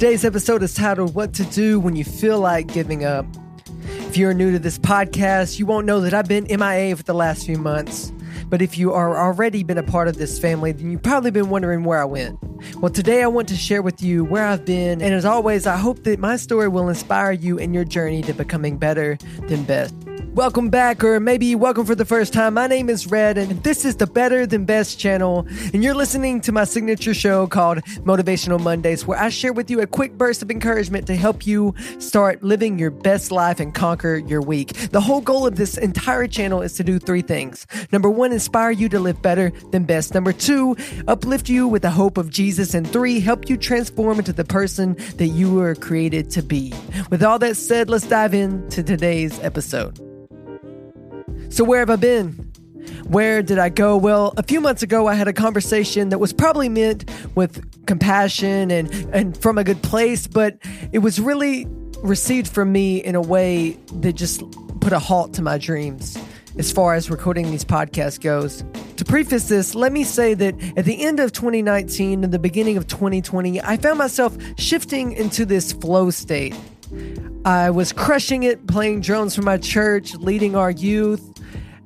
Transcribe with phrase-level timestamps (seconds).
[0.00, 3.26] Today's episode is titled What to Do When You Feel Like Giving Up.
[4.08, 7.12] If you're new to this podcast, you won't know that I've been MIA for the
[7.12, 8.10] last few months.
[8.46, 11.50] But if you are already been a part of this family, then you've probably been
[11.50, 12.38] wondering where I went.
[12.76, 15.76] Well, today I want to share with you where I've been, and as always, I
[15.76, 19.94] hope that my story will inspire you in your journey to becoming better than best.
[20.34, 22.54] Welcome back, or maybe welcome for the first time.
[22.54, 25.44] My name is Red, and this is the Better Than Best channel.
[25.74, 29.80] And you're listening to my signature show called Motivational Mondays, where I share with you
[29.80, 34.18] a quick burst of encouragement to help you start living your best life and conquer
[34.18, 34.72] your week.
[34.92, 37.66] The whole goal of this entire channel is to do three things.
[37.90, 40.14] Number one, inspire you to live better than best.
[40.14, 40.76] Number two,
[41.08, 42.72] uplift you with the hope of Jesus.
[42.72, 46.72] And three, help you transform into the person that you were created to be.
[47.10, 50.09] With all that said, let's dive into today's episode.
[51.50, 52.32] So, where have I been?
[53.04, 53.96] Where did I go?
[53.96, 58.70] Well, a few months ago, I had a conversation that was probably meant with compassion
[58.70, 60.58] and, and from a good place, but
[60.92, 61.66] it was really
[62.02, 64.42] received from me in a way that just
[64.80, 66.16] put a halt to my dreams
[66.56, 68.64] as far as recording these podcasts goes.
[68.96, 72.76] To preface this, let me say that at the end of 2019 and the beginning
[72.76, 76.54] of 2020, I found myself shifting into this flow state.
[77.44, 81.39] I was crushing it, playing drones for my church, leading our youth,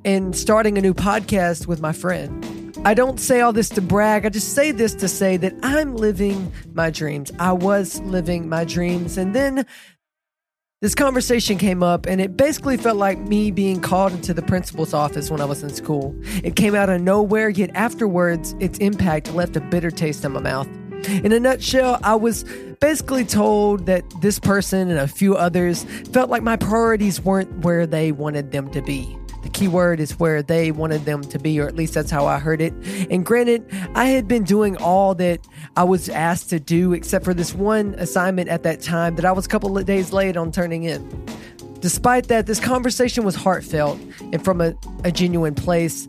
[0.04, 2.44] and starting a new podcast with my friend.
[2.84, 4.26] I don't say all this to brag.
[4.26, 7.32] I just say this to say that I'm living my dreams.
[7.38, 9.16] I was living my dreams.
[9.16, 9.64] And then
[10.82, 14.92] this conversation came up, and it basically felt like me being called into the principal's
[14.92, 16.14] office when I was in school.
[16.42, 20.40] It came out of nowhere, yet afterwards, its impact left a bitter taste in my
[20.40, 20.68] mouth.
[21.08, 22.44] In a nutshell, I was
[22.80, 27.86] basically told that this person and a few others felt like my priorities weren't where
[27.86, 29.16] they wanted them to be.
[29.54, 32.40] Key word is where they wanted them to be, or at least that's how I
[32.40, 32.72] heard it.
[33.08, 37.32] And granted, I had been doing all that I was asked to do, except for
[37.32, 40.50] this one assignment at that time that I was a couple of days late on
[40.50, 41.08] turning in.
[41.78, 44.00] Despite that, this conversation was heartfelt
[44.32, 46.08] and from a, a genuine place,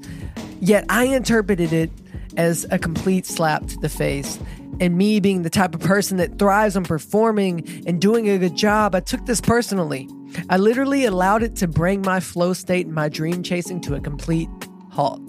[0.60, 1.92] yet I interpreted it
[2.38, 4.40] as a complete slap to the face.
[4.80, 8.56] And me being the type of person that thrives on performing and doing a good
[8.56, 10.10] job, I took this personally.
[10.50, 14.00] I literally allowed it to bring my flow state and my dream chasing to a
[14.00, 14.50] complete
[14.92, 15.22] halt.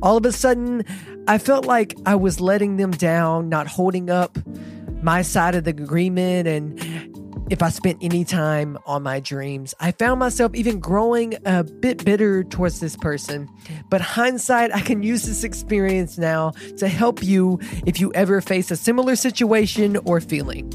[0.00, 0.84] All of a sudden,
[1.26, 4.38] I felt like I was letting them down, not holding up
[5.02, 6.78] my side of the agreement, and
[7.50, 9.74] if I spent any time on my dreams.
[9.80, 13.48] I found myself even growing a bit bitter towards this person.
[13.88, 18.70] But hindsight, I can use this experience now to help you if you ever face
[18.70, 20.70] a similar situation or feeling.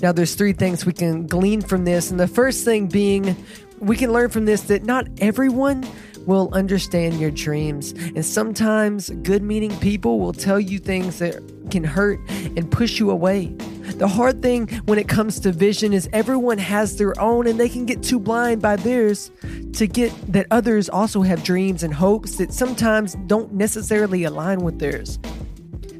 [0.00, 2.10] Now, there's three things we can glean from this.
[2.10, 3.36] And the first thing being,
[3.80, 5.84] we can learn from this that not everyone
[6.26, 7.92] will understand your dreams.
[7.92, 13.10] And sometimes good meaning people will tell you things that can hurt and push you
[13.10, 13.46] away.
[13.96, 17.68] The hard thing when it comes to vision is everyone has their own and they
[17.68, 19.30] can get too blind by theirs
[19.72, 24.78] to get that others also have dreams and hopes that sometimes don't necessarily align with
[24.78, 25.18] theirs.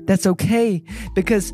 [0.09, 0.83] That's okay
[1.15, 1.53] because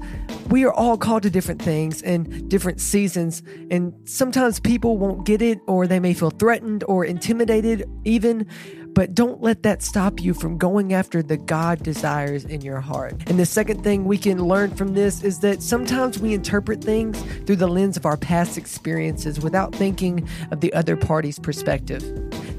[0.48, 3.42] we are all called to different things and different seasons.
[3.68, 8.46] And sometimes people won't get it or they may feel threatened or intimidated, even.
[8.94, 13.24] But don't let that stop you from going after the God desires in your heart.
[13.26, 17.20] And the second thing we can learn from this is that sometimes we interpret things
[17.44, 22.04] through the lens of our past experiences without thinking of the other party's perspective.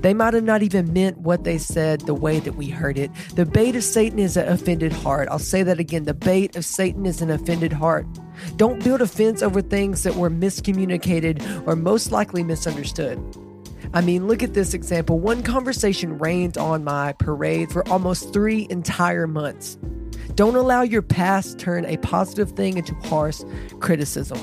[0.01, 3.11] They might have not even meant what they said the way that we heard it.
[3.35, 5.27] The bait of Satan is an offended heart.
[5.31, 6.03] I'll say that again.
[6.03, 8.05] The bait of Satan is an offended heart.
[8.55, 13.19] Don't build a fence over things that were miscommunicated or most likely misunderstood.
[13.93, 15.19] I mean, look at this example.
[15.19, 19.77] One conversation rained on my parade for almost three entire months.
[20.35, 23.41] Don't allow your past turn a positive thing into harsh
[23.79, 24.39] criticism.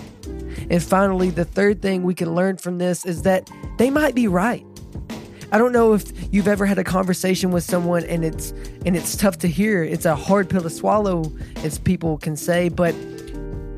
[0.70, 4.26] And finally, the third thing we can learn from this is that they might be
[4.26, 4.64] right.
[5.52, 8.52] I don't know if you've ever had a conversation with someone and it's
[8.86, 9.84] and it's tough to hear.
[9.84, 12.94] It's a hard pill to swallow, as people can say, but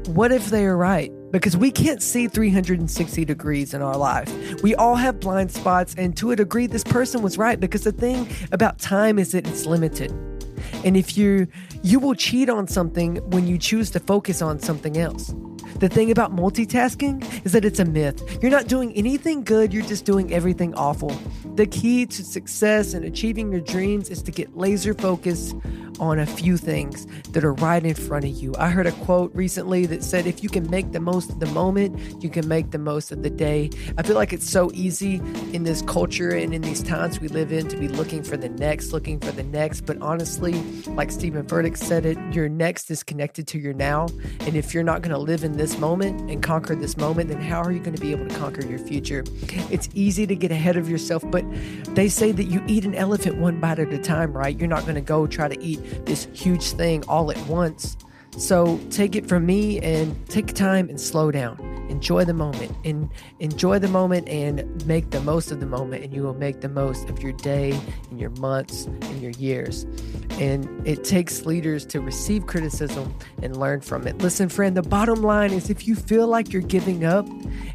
[0.07, 1.11] what if they are right?
[1.33, 4.63] Because we can't see 360 degrees in our life.
[4.63, 7.91] We all have blind spots, and to a degree, this person was right because the
[7.91, 10.13] thing about time is that it's limited.
[10.85, 11.49] And if you
[11.83, 15.35] you will cheat on something when you choose to focus on something else.
[15.81, 18.39] The thing about multitasking is that it's a myth.
[18.41, 21.11] You're not doing anything good, you're just doing everything awful.
[21.57, 25.57] The key to success and achieving your dreams is to get laser focused
[26.01, 28.55] on a few things that are right in front of you.
[28.59, 31.47] I heard a quote recently that said, if you can make the most of the
[31.47, 33.71] moment, you can make the most of the day.
[33.99, 35.17] I feel like it's so easy
[35.53, 38.49] in this culture and in these times we live in to be looking for the
[38.49, 39.83] next, looking for the next.
[39.83, 40.55] But honestly,
[40.87, 44.07] like Steven Furtick said it, your next is connected to your now.
[44.41, 47.41] And if you're not going to live in this moment and conquer this moment, then
[47.41, 49.25] how are you going to be able to conquer your future?
[49.71, 51.45] It's easy to get ahead of yourself, but
[51.95, 54.59] they say that you eat an elephant one bite at a time, right?
[54.59, 57.97] You're not going to go try to eat this huge thing all at once.
[58.37, 61.59] So take it from me and take time and slow down.
[61.89, 63.09] Enjoy the moment and
[63.39, 66.69] enjoy the moment and make the most of the moment, and you will make the
[66.69, 67.79] most of your day
[68.11, 69.87] and your months and your years.
[70.41, 74.19] And it takes leaders to receive criticism and learn from it.
[74.19, 77.27] Listen, friend, the bottom line is if you feel like you're giving up,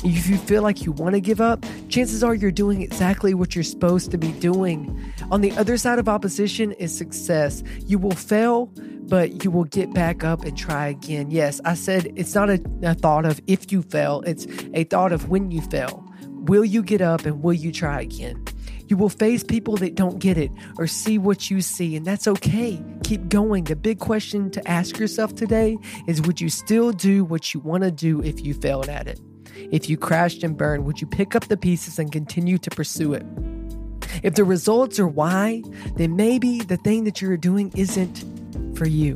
[0.03, 3.55] if you feel like you want to give up, chances are you're doing exactly what
[3.55, 5.13] you're supposed to be doing.
[5.31, 7.63] On the other side of opposition is success.
[7.85, 8.71] You will fail,
[9.09, 11.31] but you will get back up and try again.
[11.31, 15.11] Yes, I said it's not a, a, thought of if you fail, it's a thought
[15.11, 16.05] of when you fail.
[16.27, 18.43] Will you get up and will you try again?
[18.89, 22.27] You will face people that don't get it or see what you see, and that's
[22.27, 22.83] okay.
[23.03, 23.65] Keep going.
[23.65, 25.77] The big question to ask yourself today
[26.07, 29.21] is Would you still do what you want to do if you failed at it?
[29.71, 33.13] If you crashed and burned, would you pick up the pieces and continue to pursue
[33.13, 33.25] it?
[34.23, 35.61] If the results are why,
[35.95, 38.25] then maybe the thing that you're doing isn't
[38.75, 39.15] for you.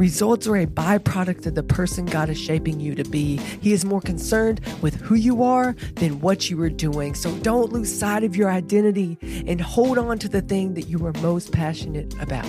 [0.00, 3.36] Results are a byproduct of the person God is shaping you to be.
[3.36, 7.14] He is more concerned with who you are than what you are doing.
[7.14, 11.04] So don't lose sight of your identity and hold on to the thing that you
[11.04, 12.46] are most passionate about.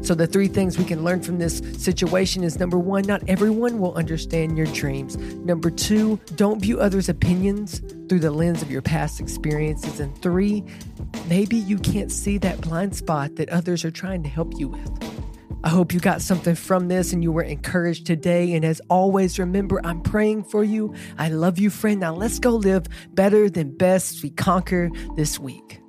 [0.00, 3.80] So, the three things we can learn from this situation is number one, not everyone
[3.80, 5.16] will understand your dreams.
[5.16, 10.00] Number two, don't view others' opinions through the lens of your past experiences.
[10.00, 10.62] And three,
[11.26, 15.13] maybe you can't see that blind spot that others are trying to help you with.
[15.64, 18.52] I hope you got something from this and you were encouraged today.
[18.52, 20.94] And as always, remember, I'm praying for you.
[21.16, 22.00] I love you, friend.
[22.00, 22.84] Now let's go live
[23.14, 25.80] better than best we conquer this week.